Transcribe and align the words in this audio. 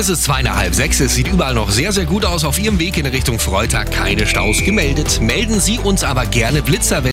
Es 0.00 0.08
ist 0.08 0.22
zweieinhalb 0.24 0.74
sechs. 0.74 0.98
Es 0.98 1.14
sieht 1.14 1.28
überall 1.28 1.52
noch 1.52 1.70
sehr, 1.70 1.92
sehr 1.92 2.06
gut 2.06 2.24
aus. 2.24 2.44
Auf 2.44 2.58
Ihrem 2.58 2.78
Weg 2.78 2.96
in 2.96 3.04
Richtung 3.04 3.38
Freitag 3.38 3.90
keine 3.90 4.26
Staus 4.26 4.64
gemeldet. 4.64 5.20
Melden 5.20 5.60
Sie 5.60 5.78
uns 5.78 6.04
aber 6.04 6.24
gerne 6.24 6.62
Blitzer, 6.62 7.04
wenn 7.04 7.08